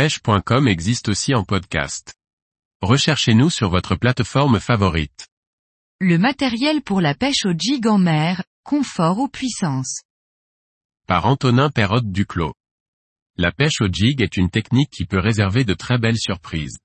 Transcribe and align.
pêche.com 0.00 0.66
existe 0.66 1.10
aussi 1.10 1.34
en 1.34 1.44
podcast. 1.44 2.14
Recherchez-nous 2.80 3.50
sur 3.50 3.68
votre 3.68 3.96
plateforme 3.96 4.58
favorite. 4.58 5.28
Le 6.00 6.16
matériel 6.16 6.80
pour 6.80 7.02
la 7.02 7.14
pêche 7.14 7.44
au 7.44 7.52
jig 7.52 7.86
en 7.86 7.98
mer, 7.98 8.42
confort 8.64 9.18
ou 9.18 9.28
puissance. 9.28 10.00
Par 11.06 11.26
Antonin 11.26 11.68
Perrotte 11.68 12.10
Duclos. 12.10 12.54
La 13.36 13.52
pêche 13.52 13.82
au 13.82 13.88
jig 13.92 14.22
est 14.22 14.38
une 14.38 14.48
technique 14.48 14.88
qui 14.88 15.04
peut 15.04 15.18
réserver 15.18 15.64
de 15.64 15.74
très 15.74 15.98
belles 15.98 16.16
surprises. 16.16 16.78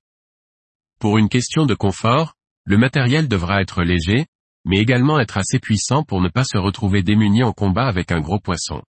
Pour 1.00 1.16
une 1.16 1.30
question 1.30 1.64
de 1.64 1.74
confort, 1.74 2.34
le 2.64 2.76
matériel 2.76 3.28
devra 3.28 3.62
être 3.62 3.82
léger, 3.82 4.26
mais 4.66 4.76
également 4.76 5.18
être 5.20 5.38
assez 5.38 5.58
puissant 5.58 6.02
pour 6.02 6.20
ne 6.20 6.28
pas 6.28 6.44
se 6.44 6.58
retrouver 6.58 7.02
démuni 7.02 7.42
en 7.42 7.54
combat 7.54 7.88
avec 7.88 8.12
un 8.12 8.20
gros 8.20 8.40
poisson. 8.40 8.82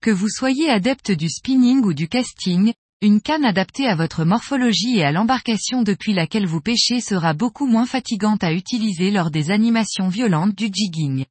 Que 0.00 0.12
vous 0.12 0.28
soyez 0.28 0.70
adepte 0.70 1.10
du 1.10 1.28
spinning 1.28 1.84
ou 1.84 1.94
du 1.94 2.06
casting, 2.06 2.72
une 3.04 3.20
canne 3.20 3.44
adaptée 3.44 3.86
à 3.86 3.94
votre 3.94 4.24
morphologie 4.24 4.96
et 4.96 5.04
à 5.04 5.12
l'embarcation 5.12 5.82
depuis 5.82 6.14
laquelle 6.14 6.46
vous 6.46 6.62
pêchez 6.62 7.02
sera 7.02 7.34
beaucoup 7.34 7.66
moins 7.66 7.84
fatigante 7.84 8.42
à 8.42 8.54
utiliser 8.54 9.10
lors 9.10 9.30
des 9.30 9.50
animations 9.50 10.08
violentes 10.08 10.54
du 10.54 10.70
jigging. 10.72 11.26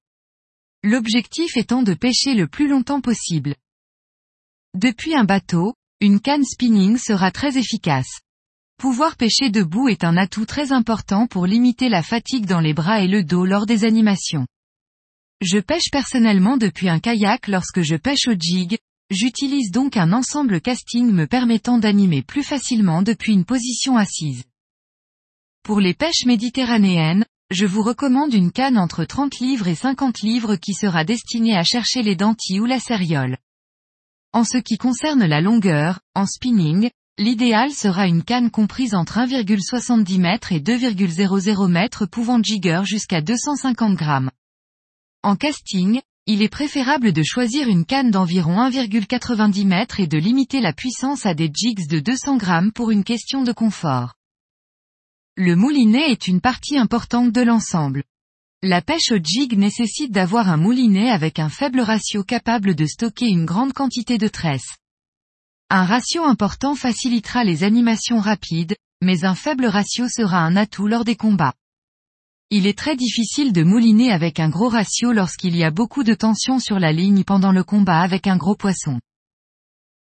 L'objectif 0.83 1.57
étant 1.57 1.81
de 1.81 1.95
pêcher 1.95 2.35
le 2.35 2.47
plus 2.47 2.67
longtemps 2.67 3.01
possible. 3.01 3.55
Depuis 4.75 5.15
un 5.15 5.23
bateau, 5.23 5.73
une 5.99 6.19
canne 6.19 6.43
spinning 6.43 6.97
sera 6.97 7.31
très 7.31 7.57
efficace. 7.57 8.19
Pouvoir 8.77 9.15
pêcher 9.15 9.49
debout 9.49 9.87
est 9.87 10.03
un 10.03 10.15
atout 10.15 10.45
très 10.45 10.73
important 10.73 11.25
pour 11.25 11.47
limiter 11.47 11.89
la 11.89 12.03
fatigue 12.03 12.45
dans 12.45 12.59
les 12.59 12.75
bras 12.75 13.01
et 13.01 13.07
le 13.07 13.23
dos 13.23 13.45
lors 13.45 13.65
des 13.65 13.83
animations. 13.83 14.45
Je 15.41 15.57
pêche 15.57 15.89
personnellement 15.91 16.57
depuis 16.57 16.87
un 16.87 16.99
kayak 16.99 17.47
lorsque 17.47 17.81
je 17.81 17.95
pêche 17.95 18.27
au 18.27 18.35
jig, 18.39 18.77
j'utilise 19.09 19.71
donc 19.71 19.97
un 19.97 20.13
ensemble 20.13 20.61
casting 20.61 21.11
me 21.11 21.27
permettant 21.27 21.77
d'animer 21.77 22.21
plus 22.21 22.43
facilement 22.43 23.01
depuis 23.01 23.33
une 23.33 23.45
position 23.45 23.97
assise. 23.97 24.43
Pour 25.63 25.79
les 25.79 25.93
pêches 25.93 26.25
méditerranéennes, 26.25 27.25
je 27.49 27.65
vous 27.65 27.83
recommande 27.83 28.33
une 28.33 28.51
canne 28.51 28.77
entre 28.77 29.05
30 29.05 29.39
livres 29.39 29.67
et 29.67 29.75
50 29.75 30.21
livres 30.21 30.55
qui 30.55 30.73
sera 30.73 31.03
destinée 31.03 31.55
à 31.55 31.63
chercher 31.63 32.01
les 32.01 32.15
dentilles 32.15 32.59
ou 32.59 32.65
la 32.65 32.79
céréole. 32.79 33.37
En 34.33 34.43
ce 34.43 34.57
qui 34.57 34.77
concerne 34.77 35.25
la 35.25 35.41
longueur, 35.41 35.99
en 36.15 36.25
spinning, 36.25 36.89
l'idéal 37.19 37.71
sera 37.71 38.07
une 38.07 38.23
canne 38.23 38.49
comprise 38.49 38.95
entre 38.95 39.19
1,70 39.19 40.15
m 40.15 40.25
et 40.49 40.59
2,00 40.59 41.75
m 41.75 42.07
pouvant 42.07 42.41
jigger 42.41 42.81
jusqu'à 42.83 43.21
250 43.21 43.95
grammes. 43.95 44.31
En 45.21 45.35
casting, 45.35 46.01
il 46.25 46.41
est 46.41 46.49
préférable 46.49 47.11
de 47.11 47.21
choisir 47.21 47.67
une 47.67 47.85
canne 47.85 48.09
d'environ 48.09 48.55
1,90 48.69 49.69
m 49.69 49.85
et 49.97 50.07
de 50.07 50.17
limiter 50.17 50.61
la 50.61 50.71
puissance 50.71 51.25
à 51.25 51.33
des 51.33 51.51
jigs 51.53 51.87
de 51.89 51.99
200 51.99 52.37
grammes 52.37 52.71
pour 52.71 52.91
une 52.91 53.03
question 53.03 53.43
de 53.43 53.51
confort. 53.51 54.13
Le 55.35 55.57
moulinet 55.57 56.11
est 56.11 56.27
une 56.27 56.39
partie 56.39 56.77
importante 56.77 57.33
de 57.33 57.41
l'ensemble. 57.41 58.03
La 58.61 58.81
pêche 58.81 59.11
au 59.11 59.17
jig 59.21 59.57
nécessite 59.57 60.13
d'avoir 60.13 60.47
un 60.47 60.55
moulinet 60.55 61.09
avec 61.09 61.39
un 61.39 61.49
faible 61.49 61.81
ratio 61.81 62.23
capable 62.23 62.73
de 62.75 62.85
stocker 62.85 63.27
une 63.27 63.45
grande 63.45 63.73
quantité 63.73 64.17
de 64.17 64.29
tresse. 64.29 64.77
Un 65.69 65.83
ratio 65.83 66.23
important 66.23 66.75
facilitera 66.75 67.43
les 67.43 67.65
animations 67.65 68.19
rapides, 68.19 68.77
mais 69.01 69.25
un 69.25 69.35
faible 69.35 69.65
ratio 69.65 70.07
sera 70.07 70.37
un 70.37 70.55
atout 70.55 70.87
lors 70.87 71.03
des 71.03 71.17
combats. 71.17 71.55
Il 72.49 72.67
est 72.67 72.77
très 72.77 72.95
difficile 72.95 73.53
de 73.53 73.63
mouliner 73.63 74.11
avec 74.11 74.39
un 74.39 74.49
gros 74.49 74.69
ratio 74.69 75.11
lorsqu'il 75.11 75.55
y 75.55 75.63
a 75.63 75.71
beaucoup 75.71 76.03
de 76.03 76.13
tension 76.13 76.59
sur 76.59 76.79
la 76.79 76.91
ligne 76.91 77.23
pendant 77.23 77.51
le 77.51 77.63
combat 77.63 78.01
avec 78.01 78.27
un 78.27 78.37
gros 78.37 78.55
poisson. 78.55 78.99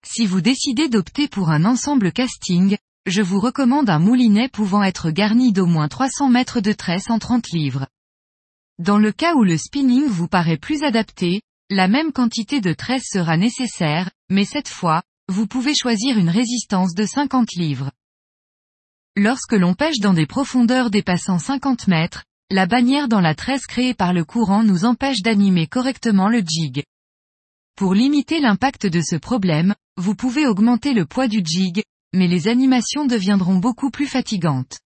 Si 0.05 0.25
vous 0.25 0.41
décidez 0.41 0.89
d'opter 0.89 1.27
pour 1.27 1.49
un 1.49 1.65
ensemble 1.65 2.11
casting, 2.11 2.77
je 3.05 3.21
vous 3.21 3.39
recommande 3.39 3.89
un 3.89 3.99
moulinet 3.99 4.49
pouvant 4.49 4.83
être 4.83 5.11
garni 5.11 5.53
d'au 5.53 5.65
moins 5.65 5.87
300 5.87 6.29
mètres 6.29 6.59
de 6.59 6.73
tresse 6.73 7.09
en 7.09 7.19
30 7.19 7.49
livres. 7.49 7.87
Dans 8.77 8.97
le 8.97 9.11
cas 9.11 9.35
où 9.35 9.43
le 9.43 9.57
spinning 9.57 10.05
vous 10.05 10.27
paraît 10.27 10.57
plus 10.57 10.83
adapté, 10.83 11.41
la 11.69 11.87
même 11.87 12.11
quantité 12.11 12.61
de 12.61 12.73
tresse 12.73 13.05
sera 13.11 13.37
nécessaire, 13.37 14.11
mais 14.29 14.45
cette 14.45 14.67
fois, 14.67 15.01
vous 15.27 15.47
pouvez 15.47 15.73
choisir 15.73 16.17
une 16.17 16.29
résistance 16.29 16.93
de 16.93 17.05
50 17.05 17.53
livres. 17.53 17.91
Lorsque 19.17 19.53
l'on 19.53 19.73
pêche 19.75 19.99
dans 19.99 20.13
des 20.13 20.25
profondeurs 20.25 20.89
dépassant 20.89 21.39
50 21.39 21.87
mètres, 21.87 22.25
la 22.51 22.65
bannière 22.65 23.07
dans 23.07 23.21
la 23.21 23.33
tresse 23.33 23.65
créée 23.65 23.93
par 23.93 24.11
le 24.11 24.25
courant 24.25 24.61
nous 24.61 24.83
empêche 24.83 25.21
d'animer 25.21 25.67
correctement 25.67 26.27
le 26.27 26.43
jig. 26.45 26.83
Pour 27.77 27.93
limiter 27.93 28.41
l'impact 28.41 28.87
de 28.87 28.99
ce 28.99 29.15
problème, 29.15 29.73
vous 29.95 30.15
pouvez 30.15 30.45
augmenter 30.45 30.93
le 30.93 31.05
poids 31.05 31.29
du 31.29 31.41
jig, 31.45 31.81
mais 32.13 32.27
les 32.27 32.49
animations 32.49 33.05
deviendront 33.05 33.55
beaucoup 33.55 33.89
plus 33.89 34.07
fatigantes. 34.07 34.79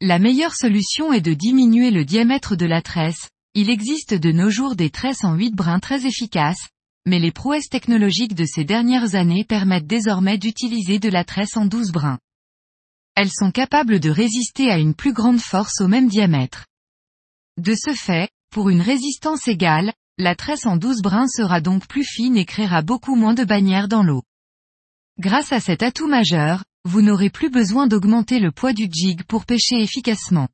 La 0.00 0.18
meilleure 0.18 0.56
solution 0.56 1.12
est 1.12 1.20
de 1.20 1.34
diminuer 1.34 1.92
le 1.92 2.04
diamètre 2.04 2.56
de 2.56 2.66
la 2.66 2.82
tresse, 2.82 3.28
il 3.54 3.70
existe 3.70 4.14
de 4.14 4.32
nos 4.32 4.50
jours 4.50 4.74
des 4.74 4.90
tresses 4.90 5.22
en 5.22 5.34
8 5.34 5.54
brins 5.54 5.78
très 5.78 6.04
efficaces, 6.04 6.68
mais 7.06 7.20
les 7.20 7.30
prouesses 7.30 7.68
technologiques 7.68 8.34
de 8.34 8.44
ces 8.44 8.64
dernières 8.64 9.14
années 9.14 9.44
permettent 9.44 9.86
désormais 9.86 10.36
d'utiliser 10.36 10.98
de 10.98 11.08
la 11.08 11.22
tresse 11.22 11.56
en 11.56 11.66
12 11.66 11.92
brins. 11.92 12.18
Elles 13.16 13.30
sont 13.30 13.50
capables 13.50 14.00
de 14.00 14.10
résister 14.10 14.70
à 14.70 14.78
une 14.78 14.94
plus 14.94 15.12
grande 15.12 15.40
force 15.40 15.80
au 15.80 15.88
même 15.88 16.08
diamètre. 16.08 16.66
De 17.56 17.74
ce 17.74 17.94
fait, 17.94 18.28
pour 18.50 18.70
une 18.70 18.80
résistance 18.80 19.46
égale, 19.46 19.92
la 20.18 20.34
tresse 20.34 20.66
en 20.66 20.76
12 20.76 21.02
brins 21.02 21.28
sera 21.28 21.60
donc 21.60 21.86
plus 21.86 22.04
fine 22.04 22.36
et 22.36 22.44
créera 22.44 22.82
beaucoup 22.82 23.14
moins 23.14 23.34
de 23.34 23.44
bannières 23.44 23.88
dans 23.88 24.02
l'eau. 24.02 24.22
Grâce 25.18 25.52
à 25.52 25.60
cet 25.60 25.82
atout 25.82 26.08
majeur, 26.08 26.64
vous 26.84 27.02
n'aurez 27.02 27.30
plus 27.30 27.50
besoin 27.50 27.86
d'augmenter 27.86 28.40
le 28.40 28.50
poids 28.50 28.72
du 28.72 28.88
jig 28.90 29.22
pour 29.24 29.46
pêcher 29.46 29.80
efficacement. 29.80 30.48